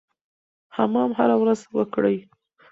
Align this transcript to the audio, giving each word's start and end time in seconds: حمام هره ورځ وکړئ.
حمام 0.75 1.11
هره 1.19 1.35
ورځ 1.41 1.59
وکړئ. 1.77 2.17